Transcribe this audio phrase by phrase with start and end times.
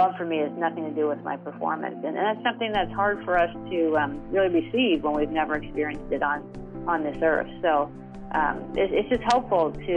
[0.00, 2.92] love for me has nothing to do with my performance, and, and that's something that's
[2.92, 6.42] hard for us to um, really receive when we've never experienced it on
[6.86, 7.50] on this earth.
[7.62, 7.92] So
[8.32, 9.96] um, it, it's just helpful to.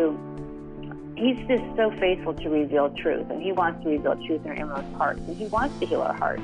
[1.16, 4.56] He's just so faithful to reveal truth, and he wants to reveal truth in our
[4.56, 6.42] innermost hearts, and he wants to heal our hearts.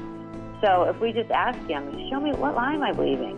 [0.62, 3.36] So if we just ask him, show me what lie am I believing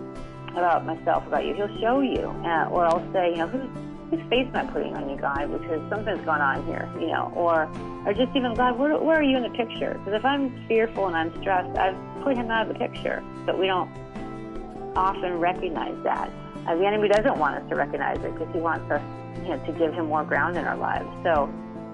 [0.51, 2.27] about myself, about you, he'll show you.
[2.43, 3.69] Uh, or I'll say, you know, who's
[4.11, 5.49] whose face am I putting on you, God?
[5.51, 7.31] Because something's going on here, you know.
[7.33, 7.71] Or,
[8.05, 9.95] or just even, God, where, where are you in the picture?
[9.97, 13.23] Because if I'm fearful and I'm stressed, I've put him out of the picture.
[13.45, 13.89] But we don't
[14.95, 16.29] often recognize that.
[16.67, 19.01] Uh, the enemy doesn't want us to recognize it because he wants us
[19.43, 21.07] you know, to give him more ground in our lives.
[21.23, 21.49] So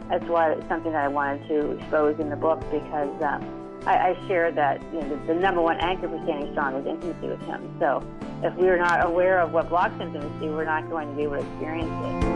[0.09, 4.11] that's why it's something that I wanted to expose in the book because um, I,
[4.11, 7.27] I share that you know, the, the number one anchor for standing strong is intimacy
[7.27, 7.75] with him.
[7.79, 8.03] So
[8.43, 11.41] if we're not aware of what blocks intimacy, we're not going to be able to
[11.41, 12.27] experience it.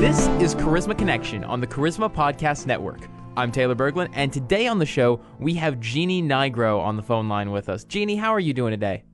[0.00, 3.08] This is Charisma Connection on the Charisma Podcast Network.
[3.36, 7.28] I'm Taylor Berglund, and today on the show, we have Jeanne Nigro on the phone
[7.28, 7.84] line with us.
[7.84, 9.04] Jeanne, how are you doing today?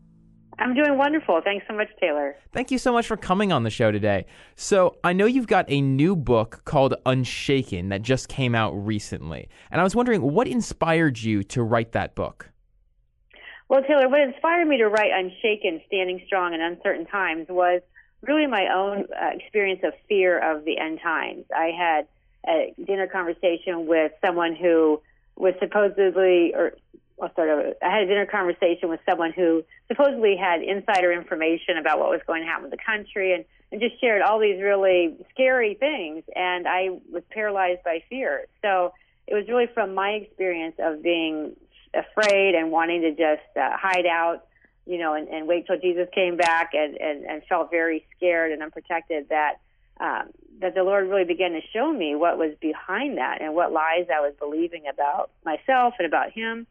[0.60, 1.40] I'm doing wonderful.
[1.42, 2.36] Thanks so much, Taylor.
[2.52, 4.26] Thank you so much for coming on the show today.
[4.56, 9.48] So, I know you've got a new book called Unshaken that just came out recently.
[9.70, 12.50] And I was wondering what inspired you to write that book?
[13.70, 17.80] Well, Taylor, what inspired me to write Unshaken, Standing Strong in Uncertain Times was
[18.22, 21.44] really my own uh, experience of fear of the end times.
[21.56, 22.06] I had
[22.46, 25.00] a dinner conversation with someone who
[25.36, 26.72] was supposedly, or
[27.34, 31.98] sort of, I had a dinner conversation with someone who supposedly had insider information about
[31.98, 35.16] what was going to happen with the country and, and just shared all these really
[35.30, 36.24] scary things.
[36.34, 38.46] And I was paralyzed by fear.
[38.62, 38.92] So
[39.26, 41.56] it was really from my experience of being
[41.94, 44.46] afraid and wanting to just uh, hide out,
[44.86, 48.52] you know, and, and wait till Jesus came back and, and, and felt very scared
[48.52, 49.58] and unprotected that
[50.00, 53.72] um, that the Lord really began to show me what was behind that and what
[53.72, 56.66] lies I was believing about myself and about Him.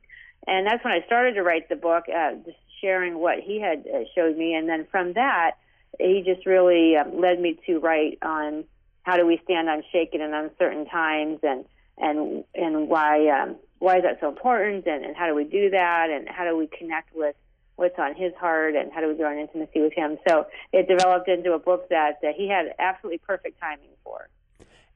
[0.48, 3.86] And that's when I started to write the book, uh, just sharing what He had
[3.88, 4.54] uh, showed me.
[4.54, 5.58] And then from that,
[6.00, 8.66] He just really um, led me to write on
[9.04, 11.66] how do we stand unshaken in uncertain times and
[11.98, 15.70] and and why um, why is that so important and, and how do we do
[15.72, 17.36] that and how do we connect with
[17.80, 20.18] what's on his heart and how do we grow in intimacy with him.
[20.28, 24.28] So it developed into a book that, that he had absolutely perfect timing for.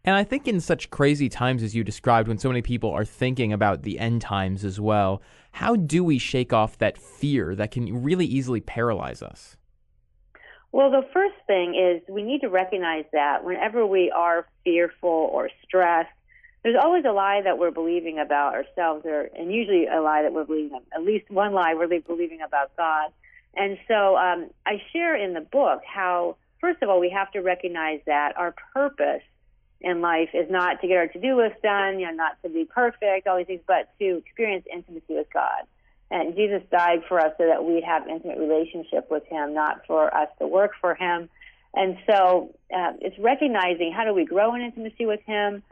[0.05, 3.05] And I think in such crazy times as you described, when so many people are
[3.05, 5.21] thinking about the end times as well,
[5.51, 9.55] how do we shake off that fear that can really easily paralyze us?
[10.73, 15.49] Well, the first thing is we need to recognize that whenever we are fearful or
[15.63, 16.09] stressed,
[16.63, 20.33] there's always a lie that we're believing about ourselves, or and usually a lie that
[20.33, 20.79] we're believing.
[20.93, 23.11] At least one lie we're believing about God.
[23.55, 27.39] And so um, I share in the book how, first of all, we have to
[27.39, 29.21] recognize that our purpose
[29.83, 32.65] in life is not to get our to-do list done, you know, not to be
[32.65, 35.67] perfect, all these things, but to experience intimacy with God.
[36.09, 40.15] And Jesus died for us so that we'd have intimate relationship with Him, not for
[40.15, 41.29] us to work for Him.
[41.73, 45.63] And so uh, it's recognizing how do we grow in intimacy with Him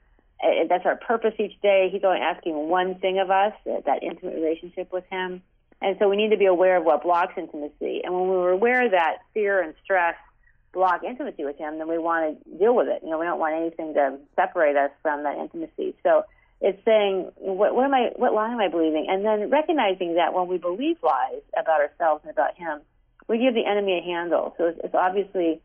[0.44, 1.90] uh, that's our purpose each day.
[1.92, 5.42] He's only asking one thing of us, uh, that intimate relationship with Him.
[5.82, 8.02] And so we need to be aware of what blocks intimacy.
[8.04, 10.16] And when we're aware of that fear and stress
[10.74, 13.02] block intimacy with Him, then we want to deal with it.
[13.04, 15.96] You know, we don't want anything to separate us from that intimacy.
[16.04, 16.24] So
[16.62, 19.08] it's saying, what, what am I, what lie am I believing?
[19.10, 22.82] And then recognizing that when we believe lies about ourselves and about Him,
[23.28, 24.54] we give the enemy a handle.
[24.58, 25.62] So it's, it's obviously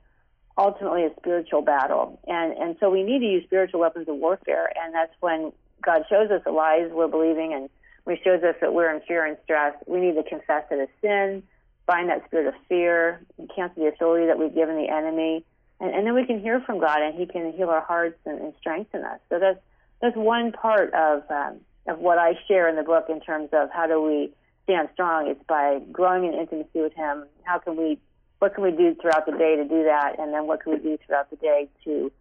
[0.59, 2.19] ultimately a spiritual battle.
[2.27, 4.72] And, and so we need to use spiritual weapons of warfare.
[4.83, 5.53] And that's when
[5.83, 7.69] God shows us the lies we're believing and
[8.09, 10.89] he shows us that we're in fear and stress, we need to confess it as
[11.03, 11.43] sin,
[11.86, 15.44] bind that spirit of fear, and cancel the authority that we've given the enemy.
[15.80, 18.41] And, and then we can hear from God and he can heal our hearts and,
[18.41, 19.20] and strengthen us.
[19.28, 19.60] So that's,
[20.00, 23.71] that's one part of, um, of what I share in the book in terms of
[23.71, 24.33] how do we
[24.65, 25.28] stand strong.
[25.28, 27.24] It's by growing in intimacy with him.
[27.44, 27.98] How can we
[28.39, 30.78] what can we do throughout the day to do that, and then what can we
[30.78, 32.12] do throughout the day to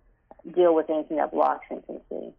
[0.53, 2.33] deal with anything that blocks intimacy.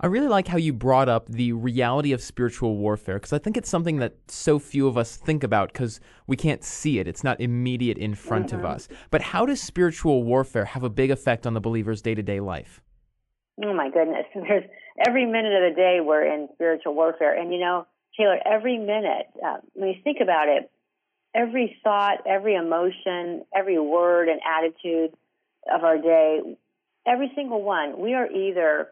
[0.00, 3.56] I really like how you brought up the reality of spiritual warfare because I think
[3.56, 7.06] it's something that so few of us think about because we can't see it.
[7.06, 8.58] It's not immediate in front mm-hmm.
[8.58, 8.88] of us.
[9.10, 12.40] But how does spiritual warfare have a big effect on the believer's day to day
[12.40, 12.82] life?
[13.64, 14.26] Oh, my goodness.
[14.34, 14.64] There's
[15.06, 17.38] every minute of the day we're in spiritual warfare.
[17.38, 17.86] And, you know,
[18.16, 20.70] Taylor, every minute, uh, when you think about it,
[21.34, 25.14] every thought, every emotion, every word and attitude
[25.72, 26.40] of our day,
[27.06, 28.88] every single one, we are either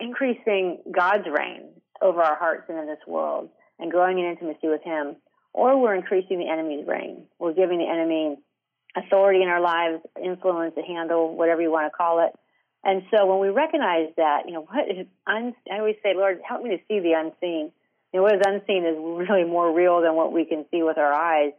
[0.00, 1.68] increasing God's reign
[2.02, 3.48] over our hearts and in this world
[3.78, 5.16] and growing in intimacy with Him,
[5.52, 7.24] or we're increasing the enemy's reign.
[7.38, 8.36] We're giving the enemy
[8.96, 12.32] authority in our lives, influence, a handle, whatever you want to call it.
[12.84, 16.40] And so when we recognize that, you know, what is un- I always say, Lord,
[16.46, 17.72] help me to see the unseen.
[18.12, 20.98] You know, what is unseen is really more real than what we can see with
[20.98, 21.52] our eyes.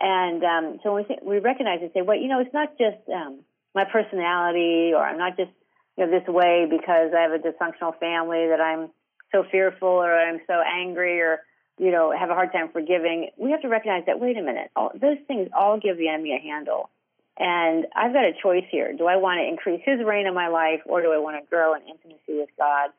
[0.00, 2.96] And um, so when we, we recognize and say, well, you know, it's not just
[3.12, 3.40] um,
[3.74, 5.50] my personality, or I'm not just
[5.96, 8.90] you know this way because I have a dysfunctional family that I'm
[9.30, 11.40] so fearful, or I'm so angry, or
[11.78, 13.30] you know, have a hard time forgiving.
[13.36, 14.20] We have to recognize that.
[14.20, 16.90] Wait a minute, all, those things all give the enemy a handle.
[17.38, 18.92] And I've got a choice here.
[18.92, 21.48] Do I want to increase his reign in my life or do I want to
[21.48, 22.90] grow in intimacy with God?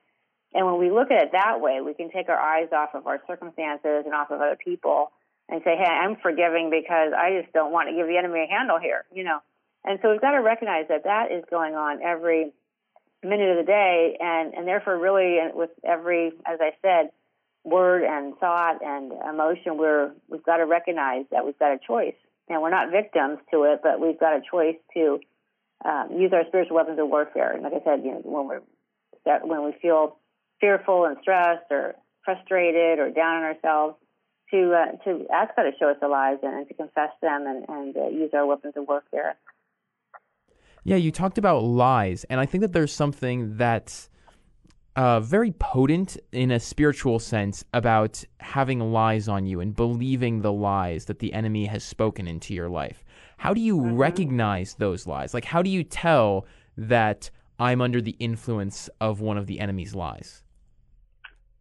[0.53, 3.05] And when we look at it that way, we can take our eyes off of
[3.05, 5.11] our circumstances and off of other people
[5.49, 8.51] and say, hey, I'm forgiving because I just don't want to give the enemy a
[8.51, 9.39] handle here, you know.
[9.85, 12.53] And so we've got to recognize that that is going on every
[13.23, 17.11] minute of the day, and, and therefore, really, with every, as I said,
[17.63, 22.15] word and thought and emotion, we're, we've got to recognize that we've got a choice
[22.49, 25.19] and we're not victims to it, but we've got a choice to
[25.85, 27.53] um, use our spiritual weapons of warfare.
[27.53, 28.61] And like I said, you know, when we're
[29.25, 30.17] that when we feel
[30.59, 33.95] fearful and stressed or frustrated or down on ourselves,
[34.51, 37.47] to uh, to ask God to show us the lies and, and to confess them
[37.47, 39.35] and, and uh, use our weapons of warfare.
[40.83, 44.09] Yeah, you talked about lies, and I think that there's something that's
[44.95, 50.51] uh, very potent in a spiritual sense about having lies on you and believing the
[50.51, 53.03] lies that the enemy has spoken into your life.
[53.37, 53.95] How do you mm-hmm.
[53.95, 55.33] recognize those lies?
[55.33, 56.45] Like, how do you tell
[56.77, 57.29] that
[57.59, 60.43] I'm under the influence of one of the enemy's lies?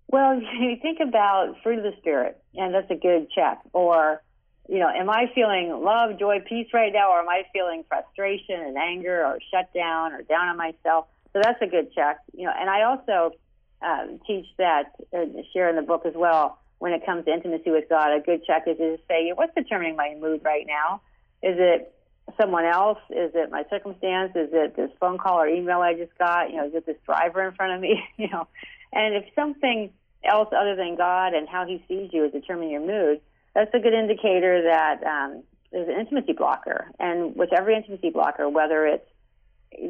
[0.09, 3.61] Well, you think about fruit of the spirit, and that's a good check.
[3.73, 4.23] Or,
[4.69, 8.61] you know, am I feeling love, joy, peace right now, or am I feeling frustration
[8.61, 11.07] and anger, or shut down, or down on myself?
[11.33, 12.19] So that's a good check.
[12.37, 13.37] You know, and I also
[13.83, 16.59] um, teach that, uh, share in the book as well.
[16.79, 19.95] When it comes to intimacy with God, a good check is to say, what's determining
[19.95, 21.01] my mood right now?
[21.43, 21.95] Is it
[22.41, 22.99] someone else?
[23.11, 24.33] Is it my circumstance?
[24.35, 26.51] Is it this phone call or email I just got?
[26.51, 28.03] You know, is it this driver in front of me?
[28.17, 28.47] you know,
[28.93, 29.93] and if something
[30.25, 33.21] else other than God and how He sees you is determining your mood,
[33.55, 36.91] that's a good indicator that um, there's an intimacy blocker.
[36.99, 39.09] And with every intimacy blocker, whether it's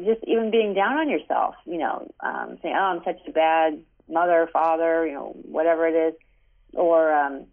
[0.05, 3.83] just even being down on yourself, you know, um, saying, "Oh, I'm such a bad
[4.09, 6.13] mother, father," you know, whatever it is,
[6.73, 7.45] or um,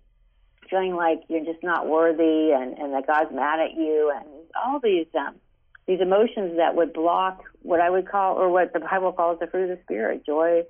[0.68, 4.26] feeling like you're just not worthy and, and that God's mad at you, and
[4.64, 5.34] all these um,
[5.86, 9.48] these emotions that would block what I would call, or what the Bible calls the
[9.48, 10.62] fruit of the spirit: joy,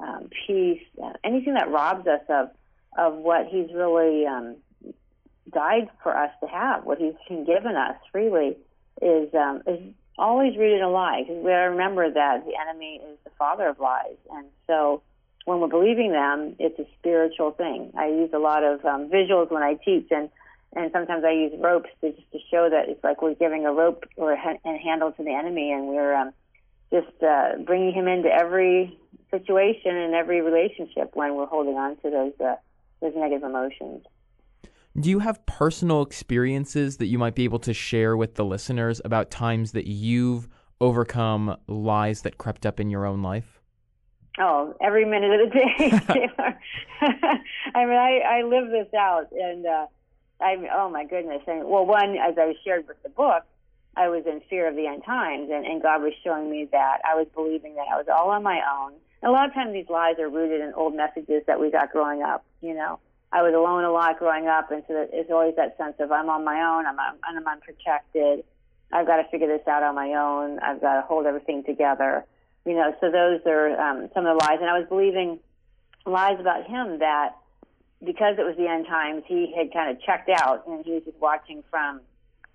[0.00, 2.50] um, peace, uh, anything that robs us of
[2.98, 4.56] of what He's really um,
[5.50, 8.56] died for us to have, what He's given us freely,
[9.02, 9.80] is um, is
[10.18, 13.68] always rooted in a lie because we gotta remember that the enemy is the father
[13.68, 15.02] of lies, and so
[15.44, 17.92] when we're believing them, it's a spiritual thing.
[17.98, 20.30] I use a lot of um, visuals when I teach, and
[20.74, 23.72] and sometimes I use ropes to just to show that it's like we're giving a
[23.72, 26.32] rope or a, ha- a handle to the enemy, and we're um,
[26.92, 28.98] just uh, bringing him into every
[29.30, 32.56] situation and every relationship when we're holding on to those uh,
[33.00, 34.04] those negative emotions.
[34.98, 39.00] Do you have personal experiences that you might be able to share with the listeners
[39.04, 40.48] about times that you've
[40.80, 43.60] overcome lies that crept up in your own life?
[44.38, 46.28] Oh, every minute of the day.
[47.74, 49.86] I mean, I, I live this out, and uh,
[50.40, 51.42] I oh my goodness.
[51.48, 53.42] And well, one as I shared with the book,
[53.96, 56.98] I was in fear of the end times, and, and God was showing me that
[57.04, 58.92] I was believing that I was all on my own.
[59.22, 61.90] And a lot of times, these lies are rooted in old messages that we got
[61.90, 62.44] growing up.
[62.60, 63.00] You know,
[63.34, 66.30] I was alone a lot growing up, and so it's always that sense of I'm
[66.30, 68.44] on my own, I'm, I'm unprotected,
[68.92, 72.24] I've got to figure this out on my own, I've got to hold everything together.
[72.64, 75.40] You know, so those are um, some of the lies, and I was believing
[76.06, 77.34] lies about him that
[78.04, 81.02] because it was the end times, he had kind of checked out, and he was
[81.02, 82.02] just watching from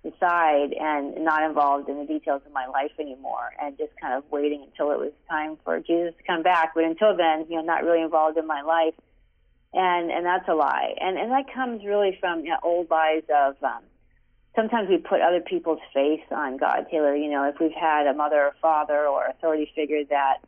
[0.02, 4.14] the side and not involved in the details of my life anymore, and just kind
[4.14, 6.72] of waiting until it was time for Jesus to come back.
[6.74, 8.94] But until then, you know, not really involved in my life
[9.72, 10.94] and and that's a lie.
[11.00, 13.82] And and that comes really from you know, old lies of um
[14.56, 17.14] sometimes we put other people's faith on god taylor.
[17.14, 20.38] You know if we've had a mother or father or authority figure that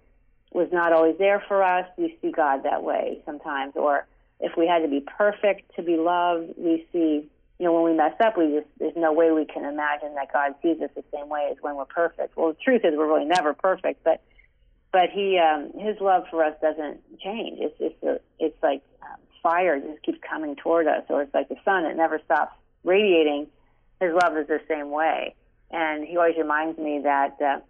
[0.53, 3.75] was not always there for us we see god that way sometimes.
[3.77, 4.07] Or
[4.41, 7.97] if we had to be perfect to be loved we see you know when we
[7.97, 11.05] mess up we just there's no way we can imagine that god sees us the
[11.15, 12.37] same way as when we're perfect.
[12.37, 14.21] Well the truth is we're really never perfect but
[14.93, 17.59] but he um his love for us doesn't change.
[17.61, 21.49] It's it's a, it's like um, fire just keeps coming toward us or it's like
[21.49, 23.49] the sun it never stops radiating.
[24.01, 25.35] His love is the same way.
[25.71, 27.61] And he always reminds me that uh,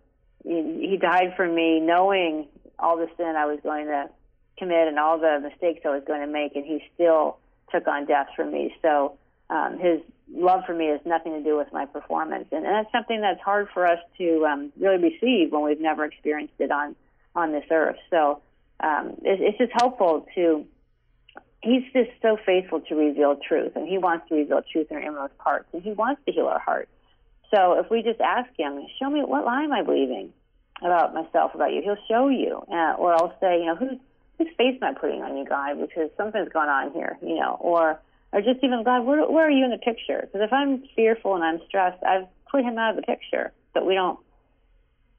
[0.43, 2.49] he, he died for me knowing
[2.79, 4.09] all the sin I was going to
[4.59, 7.39] commit and all the mistakes I was going to make and he still
[7.71, 8.75] took on death for me.
[8.83, 9.17] So
[9.49, 10.01] um his
[10.35, 13.41] love for me has nothing to do with my performance, and, and that's something that's
[13.41, 16.97] hard for us to um, really receive when we've never experienced it on
[17.35, 17.97] on this earth.
[18.11, 18.43] So
[18.81, 20.67] um, it, it's just helpful to.
[21.63, 25.03] He's just so faithful to reveal truth, and he wants to reveal truth in our
[25.03, 26.91] innermost parts, and he wants to heal our hearts.
[27.55, 30.33] So if we just ask him, show me what lie am I believing
[30.81, 32.65] about myself, about you, he'll show you.
[32.69, 33.99] Uh, or I'll say, you know, whose
[34.39, 35.81] whose face am I putting on you, God?
[35.81, 37.57] Because something's going on here, you know.
[37.61, 38.01] Or
[38.33, 40.21] or just even God, where where are you in the picture?
[40.23, 43.53] Because if I'm fearful and I'm stressed, I've put him out of the picture.
[43.75, 44.19] But we don't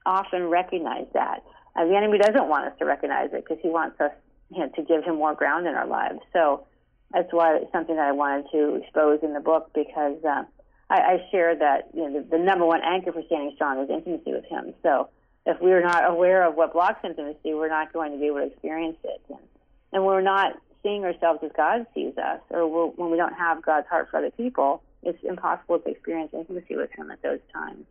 [0.04, 1.42] often recognize that.
[1.76, 4.12] Uh, the enemy doesn't want us to recognize it because he wants us
[4.50, 6.20] you know, to give him more ground in our lives.
[6.32, 6.66] So
[7.12, 10.22] that's why it's something that I wanted to expose in the book because.
[10.24, 10.44] Uh,
[10.90, 13.90] I, I share that you know, the, the number one anchor for standing strong is
[13.90, 14.74] intimacy with Him.
[14.82, 15.08] So
[15.46, 18.46] if we're not aware of what blocks intimacy, we're not going to be able to
[18.46, 19.20] experience it.
[19.28, 19.38] And,
[19.92, 23.86] and we're not seeing ourselves as God sees us, or when we don't have God's
[23.88, 27.84] heart for other people, it's impossible to experience intimacy with Him at those times.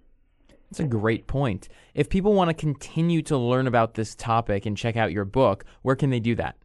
[0.73, 1.69] That's a great point.
[1.93, 5.65] If people want to continue to learn about this topic and check out your book,
[5.83, 6.55] where can they do that?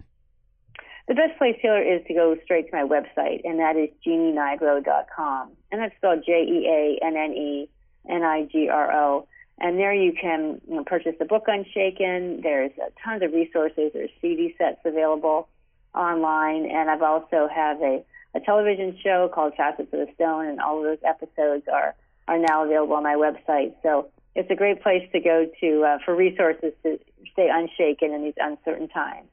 [1.08, 5.50] The best place, Taylor, is to go straight to my website, and that is jeannenigro.com.
[5.70, 7.68] And that's spelled J E A N N E
[8.08, 9.28] N I G R O.
[9.58, 12.40] And there you can you know, purchase the book Unshaken.
[12.42, 13.90] There's uh, tons of resources.
[13.92, 15.50] There's CD sets available
[15.94, 16.64] online.
[16.64, 18.02] And I've also have a,
[18.34, 21.94] a television show called Facets of the Stone, and all of those episodes are,
[22.28, 23.74] are now available on my website.
[23.82, 26.98] So it's a great place to go to uh, for resources to
[27.32, 29.28] stay unshaken in these uncertain times.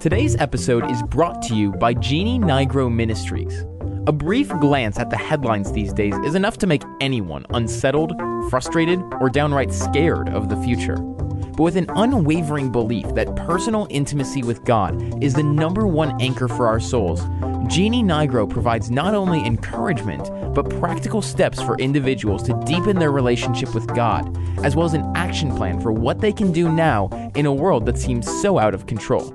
[0.00, 3.64] Today's episode is brought to you by Jeanne Nigro Ministries.
[4.06, 8.12] A brief glance at the headlines these days is enough to make anyone unsettled,
[8.48, 10.96] frustrated, or downright scared of the future.
[10.96, 16.48] But with an unwavering belief that personal intimacy with God is the number one anchor
[16.48, 17.20] for our souls,
[17.66, 23.74] Jeanne Nigro provides not only encouragement, but practical steps for individuals to deepen their relationship
[23.74, 27.46] with God, as well as an action plan for what they can do now in
[27.46, 29.34] a world that seems so out of control.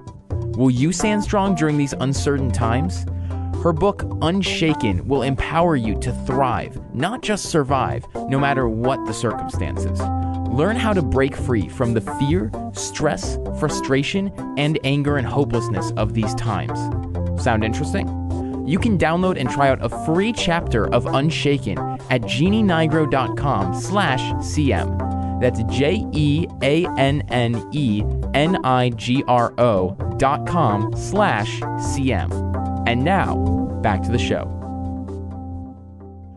[0.58, 3.06] Will you stand strong during these uncertain times?
[3.62, 9.14] Her book, Unshaken, will empower you to thrive, not just survive, no matter what the
[9.14, 10.00] circumstances.
[10.50, 16.14] Learn how to break free from the fear, stress, frustration, and anger and hopelessness of
[16.14, 16.78] these times.
[17.44, 18.08] Sound interesting?
[18.66, 21.78] You can download and try out a free chapter of Unshaken
[22.10, 25.42] at jeannenigro.com slash cm.
[25.42, 26.16] That's J-E-A-N-N-E-N-I-G-R-O
[30.18, 32.88] dot com slash cm.
[32.88, 33.36] And now,
[33.82, 34.63] back to the show.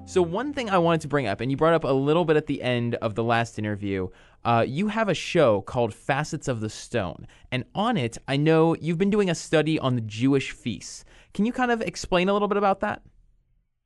[0.09, 2.37] So, one thing I wanted to bring up, and you brought up a little bit
[2.37, 4.09] at the end of the last interview,
[4.45, 7.27] uh, you have a show called Facets of the Stone.
[7.51, 11.05] And on it, I know you've been doing a study on the Jewish feasts.
[11.35, 13.03] Can you kind of explain a little bit about that?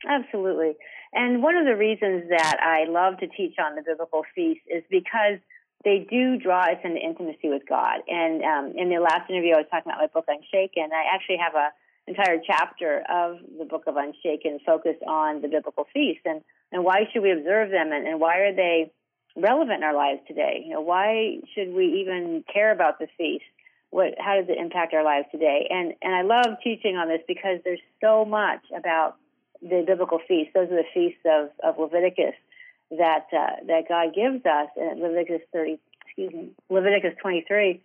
[0.07, 0.77] Absolutely.
[1.15, 4.85] And one of the reasons that I love to teach on the biblical feasts is
[4.91, 5.41] because
[5.85, 8.01] they do draw us into intimacy with God.
[8.07, 10.91] And um, in the last interview, I was talking about my book Unshaken.
[10.93, 11.73] I actually have a
[12.07, 16.43] entire chapter of the book of Unshaken focused on the biblical feasts and,
[16.73, 18.91] and why should we observe them and, and why are they
[19.37, 20.63] relevant in our lives today?
[20.67, 23.45] You know, why should we even care about the feast?
[23.91, 25.67] What, how does it impact our lives today?
[25.71, 29.17] And and I love teaching on this because there's so much about
[29.63, 30.53] the biblical feasts.
[30.55, 32.35] Those are the feasts of, of Leviticus
[32.91, 37.81] that uh, that God gives us in Leviticus 30, excuse me, Leviticus 23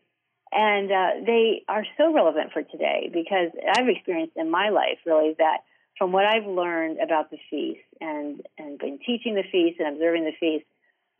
[0.55, 5.35] and uh, they are so relevant for today because I've experienced in my life really
[5.37, 5.59] that
[5.97, 10.23] from what I've learned about the feast and and been teaching the feast and observing
[10.23, 10.65] the feast,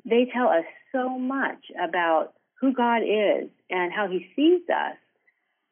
[0.05, 0.63] they tell us
[0.93, 4.95] so much about who God is and how He sees us,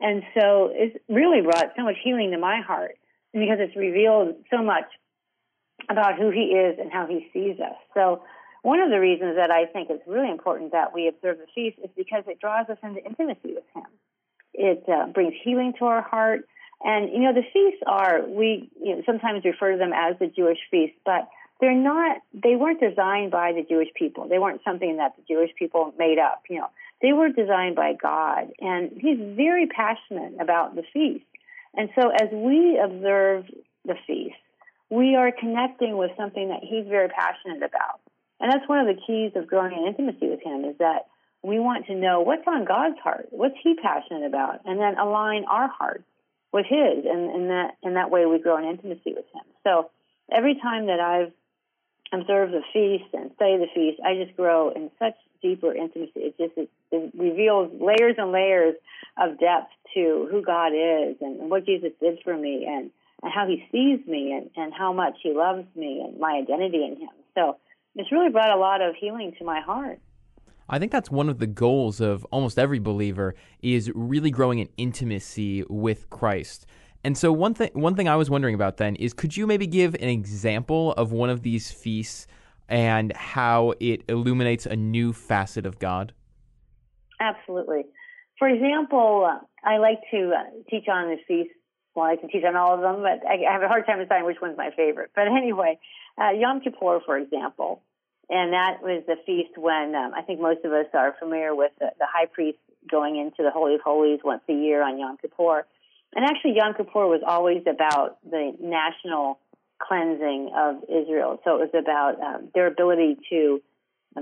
[0.01, 2.97] and so it's really brought so much healing to my heart
[3.31, 4.85] because it's revealed so much
[5.89, 7.77] about who He is and how He sees us.
[7.93, 8.23] So
[8.63, 11.77] one of the reasons that I think it's really important that we observe the feast
[11.83, 13.85] is because it draws us into intimacy with Him.
[14.53, 16.47] It uh, brings healing to our heart.
[16.81, 20.27] And, you know, the feasts are, we you know, sometimes refer to them as the
[20.27, 21.27] Jewish feasts, but
[21.59, 24.29] they're not, they weren't designed by the Jewish people.
[24.29, 26.69] They weren't something that the Jewish people made up, you know.
[27.01, 28.51] They were designed by God.
[28.61, 31.25] And He's very passionate about the feast.
[31.75, 33.45] And so as we observe
[33.83, 34.35] the feast,
[34.89, 37.99] we are connecting with something that He's very passionate about.
[38.43, 41.07] And that's one of the keys of growing in intimacy with Him is that
[41.43, 45.45] we want to know what's on God's heart, what's He passionate about, and then align
[45.45, 46.03] our hearts
[46.51, 49.47] with His, and, and that in that way we grow in intimacy with Him.
[49.63, 49.89] So
[50.29, 51.31] every time that I've
[52.11, 56.11] observed the feast and study the feast, I just grow in such deeper intimacy.
[56.15, 58.75] It just it, it reveals layers and layers
[59.17, 63.47] of depth to who God is and what Jesus did for me and, and how
[63.47, 67.15] he sees me and, and how much he loves me and my identity in him.
[67.35, 67.55] So
[67.95, 69.99] it's really brought a lot of healing to my heart.
[70.69, 74.69] I think that's one of the goals of almost every believer is really growing in
[74.77, 76.65] intimacy with Christ.
[77.03, 79.67] And so one thing one thing I was wondering about then is could you maybe
[79.67, 82.27] give an example of one of these feasts
[82.69, 86.13] and how it illuminates a new facet of God?
[87.19, 87.83] Absolutely.
[88.39, 91.51] For example, uh, I like to uh, teach on the feast.
[91.95, 94.25] Well, I can teach on all of them, but I have a hard time deciding
[94.25, 95.11] which one's my favorite.
[95.15, 95.79] But anyway,
[96.17, 97.81] uh, Yom Kippur, for example,
[98.29, 101.71] and that was the feast when um, I think most of us are familiar with
[101.79, 102.57] the, the high priest
[102.89, 105.65] going into the Holy of Holies once a year on Yom Kippur.
[106.15, 109.39] And actually, Yom Kippur was always about the national
[109.79, 111.39] cleansing of Israel.
[111.43, 113.61] So it was about um, their ability to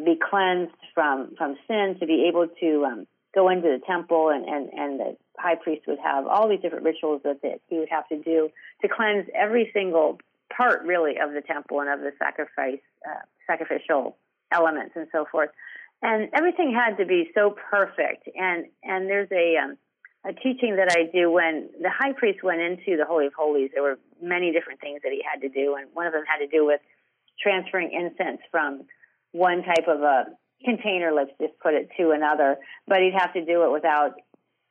[0.06, 4.46] be cleansed from from sin, to be able to um, go into the temple, and,
[4.46, 8.08] and and the high priest would have all these different rituals that, he would have
[8.10, 8.50] to do
[8.82, 10.20] to cleanse every single
[10.56, 14.18] part, really, of the temple and of the sacrifice uh, sacrificial
[14.52, 15.50] elements and so forth.
[16.02, 18.28] And everything had to be so perfect.
[18.36, 19.78] And and there's a um,
[20.24, 23.72] a teaching that I do when the high priest went into the Holy of Holies.
[23.74, 26.46] There were many different things that he had to do, and one of them had
[26.46, 26.82] to do with
[27.42, 28.84] transferring incense from
[29.32, 30.26] one type of a
[30.64, 32.58] container, let's just put it, to another.
[32.88, 34.16] But he'd have to do it without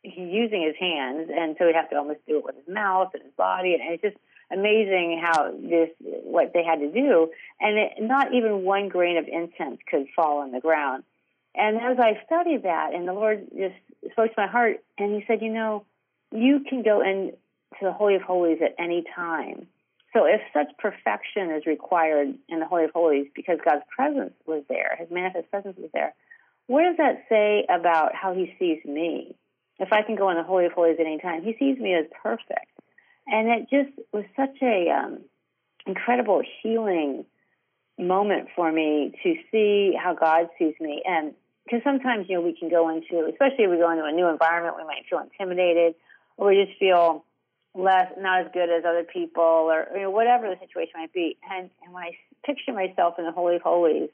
[0.02, 3.22] using his hands, and so he'd have to almost do it with his mouth and
[3.22, 4.16] his body, and it's just
[4.52, 7.30] amazing how this what they had to do,
[7.60, 11.04] and it, not even one grain of incense could fall on the ground.
[11.54, 13.74] And as I studied that, and the Lord just
[14.12, 15.84] spoke to my heart, and He said, You know,
[16.32, 17.36] you can go into
[17.80, 19.66] the Holy of Holies at any time.
[20.12, 24.64] So if such perfection is required in the Holy of Holies because God's presence was
[24.68, 26.14] there, His manifest presence was there,
[26.66, 29.36] what does that say about how He sees me?
[29.80, 31.94] If I can go in the Holy of Holies at any time, He sees me
[31.94, 32.70] as perfect.
[33.26, 35.20] And it just was such a um,
[35.86, 37.24] incredible healing
[37.98, 41.02] moment for me to see how God sees me.
[41.04, 44.12] And because sometimes, you know, we can go into, especially if we go into a
[44.12, 45.94] new environment, we might feel intimidated
[46.36, 47.24] or we just feel
[47.74, 51.36] less, not as good as other people or you know, whatever the situation might be.
[51.50, 52.10] And, and when I
[52.44, 54.10] picture myself in the Holy of Holies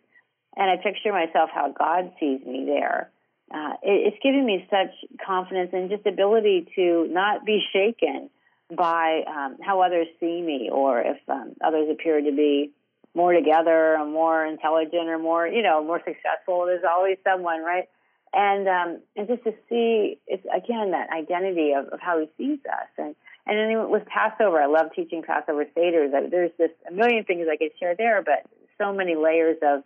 [0.56, 3.10] and I picture myself how God sees me there,
[3.52, 4.92] uh, it, it's giving me such
[5.24, 8.30] confidence and just ability to not be shaken
[8.74, 12.72] by um, how others see me or if um, others appear to be
[13.14, 16.66] more together or more intelligent or more, you know, more successful.
[16.66, 17.88] There's always someone, right?
[18.32, 22.58] And um, and just to see, it's again that identity of, of how he sees
[22.66, 22.88] us.
[22.98, 23.14] And
[23.46, 26.08] and then with Passover, I love teaching Passover Seder.
[26.28, 28.44] There's just a million things I could share there, but
[28.76, 29.84] so many layers of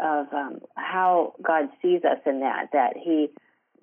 [0.00, 2.70] of um, how God sees us in that.
[2.72, 3.30] That He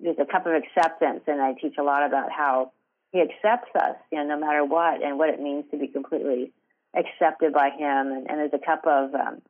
[0.00, 2.72] there's a cup of acceptance, and I teach a lot about how
[3.12, 6.52] He accepts us, you know, no matter what, and what it means to be completely
[6.94, 9.40] accepted by him and, and as a cup of um,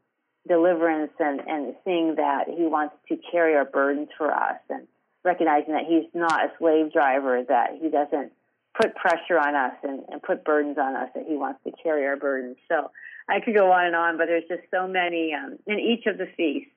[0.47, 4.87] deliverance and, and seeing that he wants to carry our burdens for us and
[5.25, 8.33] recognizing that he's not a slave driver, that he doesn't
[8.81, 12.07] put pressure on us and, and put burdens on us, that he wants to carry
[12.07, 12.57] our burdens.
[12.69, 12.91] So
[13.29, 16.19] I could go on and on, but there's just so many, um, in each of
[16.19, 16.71] the feasts,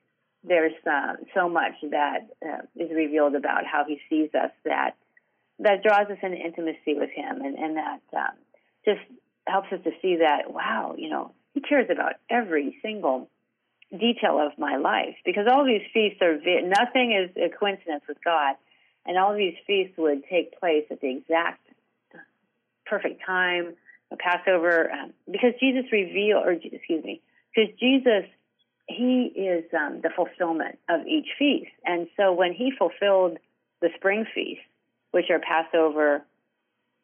[0.44, 4.94] there's uh, so much that uh, is revealed about how he sees us that
[5.58, 8.36] that draws us into intimacy with him and, and that um,
[8.84, 9.00] just
[9.46, 13.28] helps us to see that, wow, you know, he cares about every single
[13.90, 18.56] detail of my life because all these feasts are, nothing is a coincidence with God.
[19.06, 21.64] And all these feasts would take place at the exact
[22.84, 23.74] perfect time,
[24.14, 27.20] Passover, um, because Jesus revealed, or excuse me,
[27.54, 28.24] because Jesus,
[28.86, 31.72] he is um, the fulfillment of each feast.
[31.84, 33.38] And so when he fulfilled
[33.82, 34.60] the spring feast,
[35.10, 36.22] which are Passover,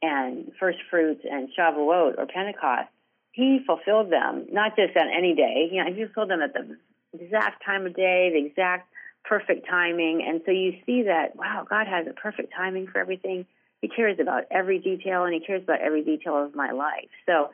[0.02, 2.88] and first fruits and Shavuot or Pentecost,
[3.30, 5.70] he fulfilled them not just on any day.
[5.72, 6.76] You know, he fulfilled them at the
[7.18, 8.92] exact time of day, the exact
[9.24, 10.24] perfect timing.
[10.26, 13.46] And so you see that wow, God has a perfect timing for everything.
[13.82, 17.10] He cares about every detail, and He cares about every detail of my life.
[17.26, 17.50] So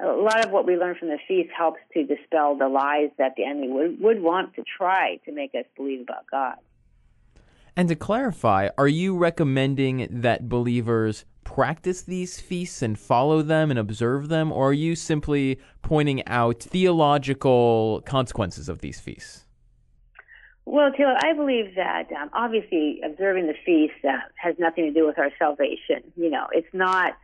[0.00, 3.34] a lot of what we learn from the feast helps to dispel the lies that
[3.36, 6.56] the enemy would, would want to try to make us believe about God.
[7.76, 13.78] And to clarify, are you recommending that believers practice these feasts and follow them and
[13.78, 19.43] observe them, or are you simply pointing out theological consequences of these feasts?
[20.66, 25.06] Well, Taylor, I believe that um, obviously observing the feast uh, has nothing to do
[25.06, 26.02] with our salvation.
[26.16, 27.16] You know, it's not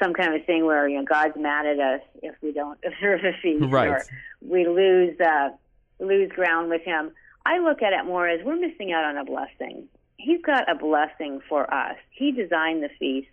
[0.00, 2.78] some kind of a thing where you know God's mad at us if we don't
[2.86, 3.88] observe the feast, right.
[3.88, 4.04] or
[4.40, 5.50] we lose uh,
[5.98, 7.10] lose ground with Him.
[7.44, 9.88] I look at it more as we're missing out on a blessing.
[10.16, 11.96] He's got a blessing for us.
[12.10, 13.28] He designed the feast,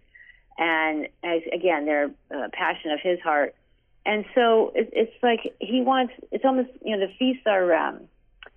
[0.57, 3.55] and as again, they're a passion of His heart.
[4.05, 6.13] And so it, it's like He wants.
[6.31, 7.71] It's almost you know the feasts are.
[7.71, 8.07] Um,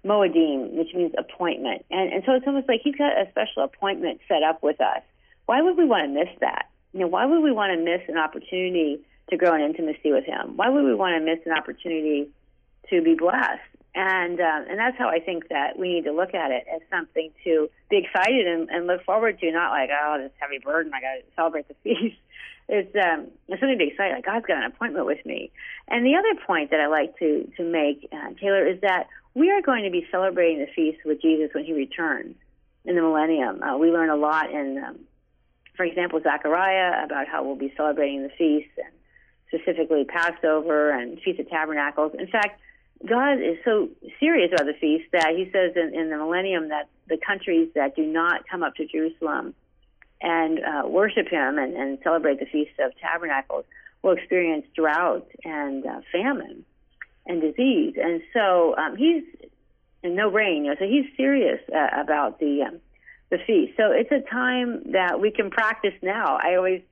[0.06, 1.84] Moedim, which means appointment.
[1.90, 5.02] And, and so it's almost like he's got a special appointment set up with us.
[5.46, 6.70] Why would we want to miss that?
[6.92, 10.24] You know, why would we want to miss an opportunity to grow in intimacy with
[10.24, 10.56] him?
[10.56, 12.30] Why would we want to miss an opportunity
[12.90, 13.60] to be blessed?
[13.94, 16.82] And uh, and that's how I think that we need to look at it as
[16.90, 20.92] something to be excited and, and look forward to, not like oh this heavy burden,
[20.94, 22.16] I got to celebrate the feast.
[22.68, 24.14] It's um, it's something to be excited.
[24.14, 25.52] Like God's got an appointment with me.
[25.88, 29.50] And the other point that I like to to make, uh, Taylor, is that we
[29.50, 32.34] are going to be celebrating the feast with Jesus when He returns
[32.84, 33.62] in the millennium.
[33.62, 34.98] Uh, we learn a lot in, um,
[35.76, 38.92] for example, Zechariah about how we'll be celebrating the feast and
[39.48, 42.12] specifically Passover and Feast of Tabernacles.
[42.18, 42.60] In fact,
[43.04, 46.88] God is so serious about the feast that He says in, in the millennium that
[47.08, 49.54] the countries that do not come up to Jerusalem
[50.20, 53.64] and uh, worship Him and, and celebrate the Feast of Tabernacles
[54.02, 56.64] will experience drought and uh, famine
[57.26, 57.94] and disease.
[57.96, 59.24] And so um, he's
[60.02, 60.76] and no rain, you know.
[60.78, 62.80] So he's serious uh, about the um,
[63.30, 63.72] the feast.
[63.76, 66.38] So it's a time that we can practice now.
[66.40, 66.82] I always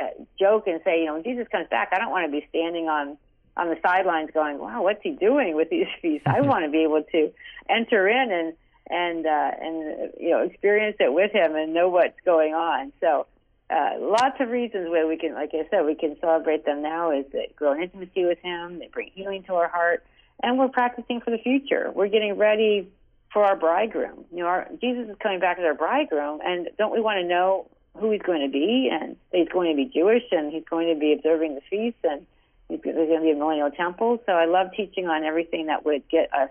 [0.00, 2.44] uh, joke and say, you know, when Jesus comes back, I don't want to be
[2.48, 3.16] standing on
[3.56, 6.82] on the sidelines going, "Wow, what's he doing with these feasts?" I want to be
[6.82, 7.32] able to
[7.68, 8.54] enter in and
[8.88, 12.92] and uh, and you know experience it with him and know what's going on.
[13.00, 13.26] So
[13.70, 17.10] uh, lots of reasons where we can, like I said, we can celebrate them now
[17.10, 20.04] is that grow in intimacy with Him, they bring healing to our heart,
[20.42, 21.90] and we're practicing for the future.
[21.94, 22.88] We're getting ready
[23.32, 24.26] for our bridegroom.
[24.30, 27.26] You know, our, Jesus is coming back as our bridegroom, and don't we want to
[27.26, 27.68] know
[27.98, 31.00] who He's going to be, and He's going to be Jewish, and He's going to
[31.00, 32.26] be observing the feast, and
[32.68, 34.22] there's going to be a millennial temple.
[34.26, 36.50] So I love teaching on everything that would get us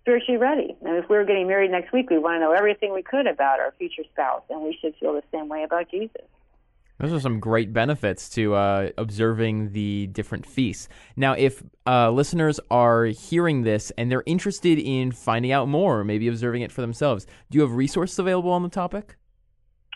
[0.00, 0.76] spiritually ready.
[0.82, 3.26] And if we were getting married next week, we want to know everything we could
[3.26, 6.22] about our future spouse, and we should feel the same way about Jesus.
[6.98, 10.86] Those are some great benefits to uh, observing the different feasts.
[11.16, 16.04] Now, if uh, listeners are hearing this and they're interested in finding out more, or
[16.04, 19.16] maybe observing it for themselves, do you have resources available on the topic?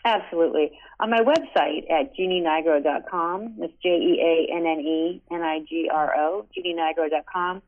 [0.06, 0.72] Absolutely.
[1.00, 5.90] On my website at jeannenigro.com, that's J E A N N E N I G
[5.92, 7.60] R O, jeannenigro.com,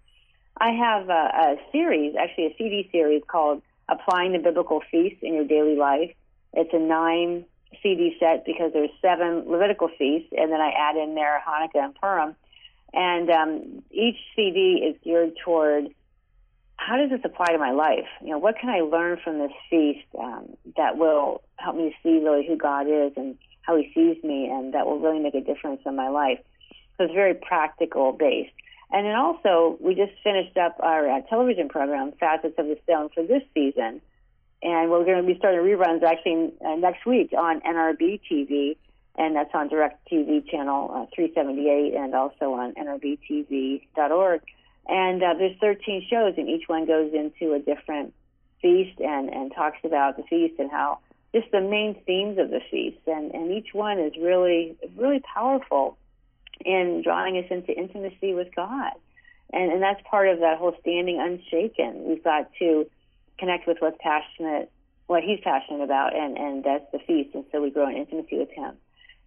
[0.59, 5.35] I have a, a series, actually a CD series called Applying the Biblical Feast in
[5.35, 6.13] Your Daily Life.
[6.55, 7.45] It's a nine
[7.83, 11.95] CD set because there's seven Levitical feasts, and then I add in there Hanukkah and
[11.95, 12.37] Purim.
[12.95, 15.89] And um, each CD is geared toward
[16.79, 18.07] how does this apply to my life?
[18.23, 22.19] You know, what can I learn from this feast um, that will help me see
[22.19, 25.41] really who God is and how He sees me, and that will really make a
[25.41, 26.39] difference in my life.
[26.97, 28.53] So it's very practical based.
[28.93, 33.11] And then also, we just finished up our uh, television program, Facets of the Stone,
[33.15, 34.01] for this season.
[34.63, 38.77] And we're going to be starting reruns actually uh, next week on NRB TV,
[39.17, 44.41] and that's on Direct TV channel uh, 378 and also on NRBTV.org.
[44.89, 48.15] And uh, there's 13 shows, and each one goes into a different
[48.63, 51.01] feast and, and talks about the feast and how
[51.35, 53.01] just the main themes of the feast.
[53.07, 55.99] And, and each one is really, really powerful
[56.65, 58.93] in drawing us into intimacy with God.
[59.53, 62.05] And, and that's part of that whole standing unshaken.
[62.05, 62.87] We've got to
[63.39, 64.71] connect with what's passionate,
[65.07, 67.35] what he's passionate about, and, and that's the feast.
[67.35, 68.75] And so we grow in intimacy with him.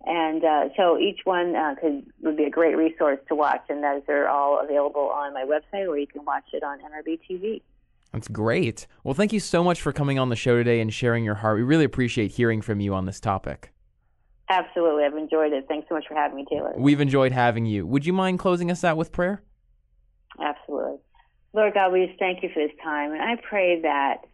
[0.06, 3.84] And uh, so each one uh, could would be a great resource to watch, and
[3.84, 7.62] those are all available on my website, or you can watch it on NRB TV.
[8.14, 8.88] That's great.
[9.04, 11.58] Well, thank you so much for coming on the show today and sharing your heart.
[11.58, 13.72] We really appreciate hearing from you on this topic.
[14.50, 15.04] Absolutely.
[15.04, 15.66] I've enjoyed it.
[15.68, 16.74] Thanks so much for having me, Taylor.
[16.76, 17.86] We've enjoyed having you.
[17.86, 19.44] Would you mind closing us out with prayer?
[20.42, 20.98] Absolutely.
[21.54, 23.12] Lord God, we just thank you for this time.
[23.12, 24.26] And I pray that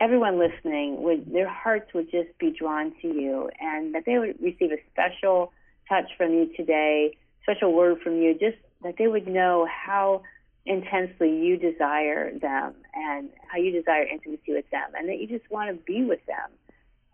[0.00, 4.40] everyone listening would their hearts would just be drawn to you and that they would
[4.40, 5.52] receive a special
[5.88, 10.22] touch from you today, special word from you, just that they would know how
[10.66, 15.50] intensely you desire them and how you desire intimacy with them and that you just
[15.50, 16.50] want to be with them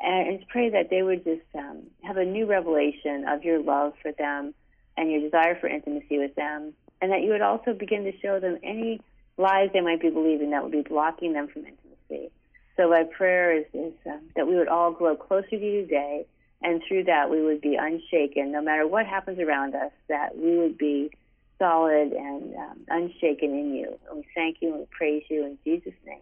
[0.01, 4.13] and, pray that they would just um, have a new revelation of your love for
[4.13, 4.55] them
[4.97, 8.39] and your desire for intimacy with them, and that you would also begin to show
[8.39, 9.01] them any
[9.37, 12.31] lies they might be believing that would be blocking them from intimacy.
[12.77, 16.27] So my prayer is, is um, that we would all grow closer to you today,
[16.63, 20.57] and through that we would be unshaken, no matter what happens around us, that we
[20.59, 21.11] would be
[21.59, 23.99] solid and um, unshaken in you.
[24.09, 26.19] And we thank you and we praise you in Jesus' name.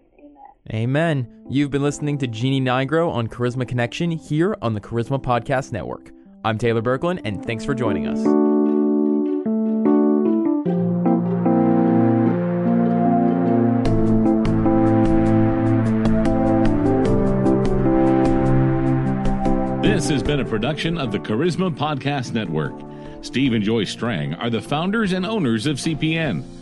[0.75, 1.29] Amen.
[1.51, 6.11] You've been listening to Jeanne Nigro on Charisma Connection here on the Charisma Podcast Network.
[6.47, 8.17] I'm Taylor Berglund, and thanks for joining us.
[19.83, 22.73] This has been a production of the Charisma Podcast Network.
[23.21, 26.62] Steve and Joyce Strang are the founders and owners of CPN.